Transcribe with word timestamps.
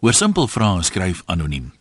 Oor 0.00 0.12
simpel 0.12 0.48
vrae 0.48 0.82
skryf 0.84 1.22
anoniem. 1.26 1.72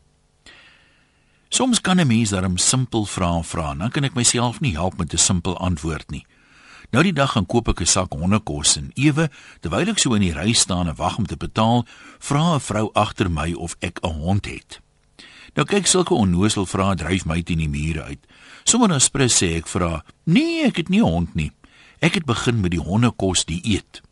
Soms 1.50 1.82
kan 1.82 2.00
'n 2.00 2.08
mens 2.08 2.30
darm 2.30 2.58
simpel 2.58 3.06
vrae 3.06 3.44
vra, 3.44 3.74
dan 3.76 3.90
kan 3.90 4.04
ek 4.04 4.14
myself 4.14 4.60
nie 4.60 4.74
help 4.74 4.98
met 4.98 5.14
'n 5.14 5.18
simpel 5.18 5.58
antwoord 5.58 6.10
nie. 6.12 6.26
Nou 6.92 7.04
die 7.04 7.14
dag 7.14 7.32
gaan 7.32 7.46
koop 7.46 7.68
ek 7.68 7.82
'n 7.82 7.86
sak 7.86 8.14
hondekos 8.14 8.78
en 8.78 8.92
ewe 8.96 9.30
terwyl 9.60 9.90
ek 9.90 10.00
so 10.00 10.14
in 10.14 10.22
die 10.22 10.34
ry 10.34 10.54
staan 10.54 10.88
en 10.88 10.96
wag 10.96 11.18
om 11.18 11.26
te 11.26 11.38
betaal, 11.38 11.86
vra 12.20 12.56
'n 12.56 12.60
vrou 12.60 12.90
agter 12.94 13.32
my 13.32 13.54
of 13.54 13.76
ek 13.80 14.00
'n 14.02 14.14
hond 14.14 14.46
het. 14.46 14.80
Nou 15.56 15.68
kyk 15.68 15.88
sulke 15.88 16.14
onnoosel 16.14 16.66
vrae 16.66 16.96
dryf 16.96 17.26
my 17.26 17.42
teen 17.42 17.58
die 17.58 17.70
mure 17.70 18.04
uit. 18.04 18.20
Sommige 18.64 18.90
nou 18.90 19.00
sprits 19.00 19.44
sê 19.44 19.56
ek 19.56 19.68
vra: 19.68 20.04
"Nee, 20.24 20.66
ek 20.66 20.78
het 20.78 20.90
nie 20.90 21.02
hond 21.02 21.36
nie. 21.36 21.52
Ek 22.00 22.14
het 22.14 22.26
begin 22.26 22.62
met 22.62 22.72
die 22.72 22.80
hondekos 22.80 23.46
dieet." 23.46 24.05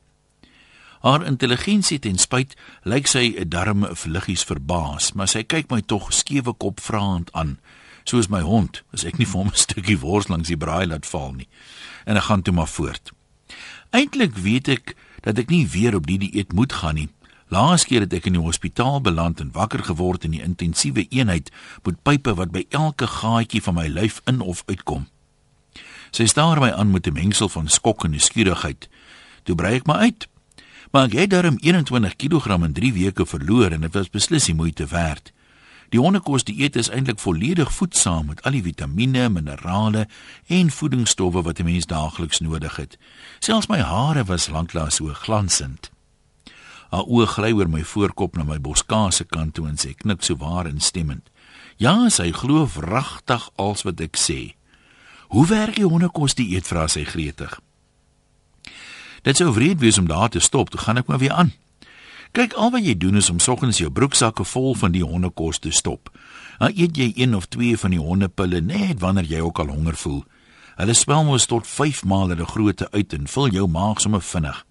Haar 1.03 1.25
intelligensie 1.27 1.97
ten 1.99 2.15
spyt 2.15 2.53
lyk 2.87 3.09
sy 3.11 3.35
'n 3.35 3.49
darm 3.51 3.83
vluggies 3.83 4.43
verbaas, 4.47 5.11
maar 5.11 5.27
sy 5.27 5.43
kyk 5.43 5.69
my 5.69 5.81
tog 5.81 6.13
skewe 6.13 6.53
kop 6.53 6.79
vraend 6.79 7.27
aan, 7.33 7.59
soos 8.05 8.29
my 8.29 8.39
hond, 8.39 8.83
as 8.93 9.03
ek 9.03 9.19
nie 9.19 9.27
vir 9.27 9.37
hom 9.43 9.51
'n 9.51 9.63
stukkie 9.65 9.99
wors 9.99 10.29
langs 10.29 10.47
die 10.47 10.57
braai 10.57 10.87
laat 10.87 11.05
val 11.05 11.33
nie. 11.33 11.47
En 12.05 12.15
ek 12.15 12.23
gaan 12.23 12.41
toe 12.41 12.53
maar 12.53 12.71
voort. 12.71 13.11
Eintlik 13.91 14.37
weet 14.37 14.67
ek 14.67 14.95
dat 15.23 15.37
ek 15.37 15.49
nie 15.49 15.67
weer 15.67 15.95
op 15.95 16.07
die 16.07 16.17
dieet 16.17 16.53
moet 16.53 16.73
gaan 16.73 16.95
nie. 16.95 17.09
Laas 17.49 17.83
keer 17.83 17.99
het 17.99 18.13
ek 18.13 18.25
in 18.25 18.33
die 18.33 18.41
hospitaal 18.41 19.01
beland 19.01 19.39
en 19.41 19.51
wakker 19.51 19.83
geword 19.83 20.23
in 20.23 20.31
die 20.31 20.41
intensiewe 20.41 21.05
eenheid 21.09 21.51
met 21.83 22.03
pype 22.03 22.33
wat 22.33 22.51
by 22.51 22.65
elke 22.69 23.07
gaatjie 23.07 23.61
van 23.61 23.75
my 23.75 23.87
lyf 23.87 24.21
in 24.25 24.39
of 24.39 24.63
uitkom. 24.65 25.07
Sy 26.11 26.25
staar 26.25 26.59
my 26.59 26.71
aan 26.71 26.91
met 26.91 27.07
'n 27.07 27.13
mengsel 27.13 27.49
van 27.49 27.67
skok 27.67 28.05
en 28.05 28.11
nuuskierigheid. 28.11 28.87
Toe 29.43 29.55
brei 29.55 29.75
ek 29.75 29.87
my 29.87 29.93
uit 29.93 30.27
maar 30.91 31.05
ek 31.05 31.13
het 31.17 31.29
darm 31.29 31.57
21 31.61 32.15
kg 32.15 32.59
in 32.63 32.73
3 32.73 32.93
weke 32.93 33.25
verloor 33.25 33.71
en 33.71 33.81
dit 33.81 33.93
was 33.93 34.09
beslis 34.09 34.45
die 34.45 34.55
moeite 34.55 34.85
werd. 34.85 35.33
Die 35.93 36.01
hondekos 36.01 36.41
dieet 36.43 36.75
is 36.75 36.89
eintlik 36.89 37.19
volledig 37.21 37.69
voedsaam 37.73 38.31
met 38.31 38.39
al 38.41 38.55
die 38.57 38.63
vitamiene, 38.65 39.27
minerale 39.29 40.07
en 40.49 40.71
voedingsstowwe 40.73 41.43
wat 41.45 41.59
'n 41.59 41.65
mens 41.69 41.85
daagliks 41.85 42.39
nodig 42.39 42.75
het. 42.75 42.97
Selfs 43.39 43.67
my 43.67 43.79
hare 43.79 44.23
was 44.23 44.49
lanklaas 44.49 44.95
so 44.95 45.13
glansend. 45.13 45.91
Haar 46.89 47.05
oë 47.05 47.25
gly 47.25 47.51
oor 47.51 47.69
my 47.69 47.83
voorkop 47.83 48.35
na 48.35 48.43
my 48.43 48.59
boskase 48.61 49.23
kant 49.23 49.53
toe 49.53 49.67
en 49.67 49.77
sê 49.77 49.93
knik 49.95 50.23
so 50.23 50.35
waar 50.35 50.67
instemmend. 50.67 51.29
Ja, 51.77 52.09
sy 52.09 52.31
glo 52.31 52.67
wragtig 52.75 53.49
als 53.55 53.81
wat 53.83 53.99
ek 53.99 54.17
sê. 54.17 54.55
Hoe 55.27 55.47
werk 55.47 55.75
die 55.75 55.85
hondekos 55.85 56.35
dieet 56.35 56.67
vra 56.67 56.87
sy 56.87 57.03
gretig. 57.03 57.61
Dit 59.23 59.39
sou 59.39 59.53
wreed 59.55 59.79
wees 59.79 59.97
om 59.97 60.07
daar 60.07 60.29
te 60.29 60.39
stop, 60.43 60.69
toe 60.69 60.79
gaan 60.83 60.99
ek 60.99 61.07
maar 61.07 61.21
weer 61.21 61.31
aan. 61.31 61.53
Kyk, 62.35 62.55
al 62.59 62.73
wat 62.73 62.83
jy 62.83 62.95
doen 62.97 63.15
is 63.15 63.29
om 63.29 63.39
soggens 63.39 63.77
jou 63.79 63.91
broeksakke 63.93 64.43
vol 64.43 64.73
van 64.75 64.91
die 64.91 65.03
hondekos 65.05 65.61
te 65.63 65.71
stop. 65.71 66.09
Dan 66.59 66.73
eet 66.75 66.97
jy 66.97 67.11
een 67.15 67.35
of 67.35 67.45
twee 67.47 67.77
van 67.77 67.93
die 67.93 68.01
hondepille 68.01 68.59
net 68.61 68.99
wanneer 68.99 69.29
jy 69.29 69.39
ook 69.45 69.59
al 69.63 69.71
honger 69.71 69.95
voel. 69.95 70.23
Hulle 70.75 70.95
spel 70.97 71.23
mos 71.23 71.45
tot 71.47 71.67
5 71.69 72.03
maal 72.09 72.33
hulle 72.33 72.47
grootte 72.49 72.89
uit 72.91 73.13
en 73.13 73.29
vul 73.29 73.53
jou 73.53 73.67
maag 73.69 74.01
sommer 74.01 74.21
vinnig. 74.21 74.65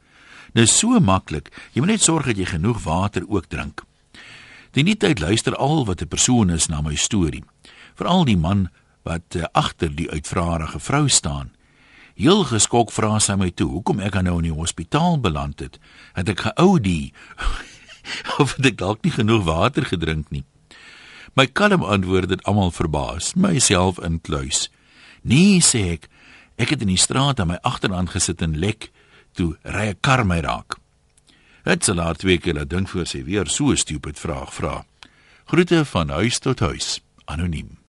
Dit 0.53 0.69
is 0.69 0.77
so 0.79 1.01
maklik. 1.01 1.49
Jy 1.73 1.81
moet 1.81 1.95
net 1.95 2.05
sorg 2.05 2.29
dat 2.29 2.37
jy 2.37 2.51
genoeg 2.51 2.83
water 2.85 3.25
ook 3.29 3.49
drink. 3.49 3.87
Die 4.77 4.85
nie 4.85 4.97
tyd 4.97 5.21
luister 5.21 5.57
al 5.57 5.87
wat 5.87 6.03
'n 6.03 6.09
persoon 6.09 6.51
is 6.51 6.69
na 6.69 6.81
my 6.81 6.95
storie. 6.95 7.45
Veral 7.95 8.25
die 8.25 8.37
man 8.37 8.69
wat 9.03 9.37
uh, 9.37 9.45
agter 9.53 9.95
die 9.95 10.11
uitvrarige 10.11 10.81
vrou 10.81 11.09
staan. 11.09 11.51
Heel 12.23 12.45
geskok 12.47 12.93
vra 12.95 13.17
sy 13.19 13.35
my 13.35 13.49
toe, 13.51 13.67
hoekom 13.67 13.99
ek 14.07 14.15
nou 14.23 14.37
in 14.39 14.47
die 14.47 14.55
hospitaal 14.55 15.17
beland 15.19 15.59
het. 15.59 15.81
Het 16.15 16.29
ek 16.31 16.45
geou 16.47 16.77
die 16.79 17.11
of 18.43 18.55
het 18.55 18.69
ek 18.71 18.79
dalk 18.79 19.03
nie 19.03 19.11
genoeg 19.11 19.43
water 19.49 19.89
gedrink 19.91 20.31
nie. 20.31 20.45
My 21.35 21.49
kalm 21.51 21.83
antwoord 21.83 22.31
het 22.31 22.45
almal 22.47 22.71
verbaas, 22.71 23.33
myself 23.35 23.99
inkluis. 24.07 24.69
Nee, 25.27 25.59
sê 25.67 25.83
ek, 25.97 26.07
ek 26.63 26.77
het 26.77 26.87
in 26.87 26.95
die 26.95 27.01
straat 27.01 27.43
aan 27.43 27.57
my 27.57 27.59
agterhand 27.67 28.15
gesit 28.15 28.47
en 28.47 28.55
lek 28.55 28.93
toe 29.35 29.57
ry 29.67 29.91
'n 29.91 29.99
kar 29.99 30.23
my 30.23 30.39
raak. 30.47 30.79
Het 31.67 31.83
sy 31.83 31.99
laat 31.99 32.23
twee 32.23 32.39
keer 32.39 32.63
dink 32.69 32.89
voor 32.89 33.07
sy 33.07 33.25
weer 33.27 33.51
so 33.51 33.75
'n 33.75 33.77
stupid 33.77 34.19
vraag 34.19 34.55
vra. 34.55 34.85
Groete 35.51 35.85
van 35.85 36.09
huis 36.09 36.39
tot 36.39 36.61
huis, 36.61 37.01
anoniem. 37.27 37.82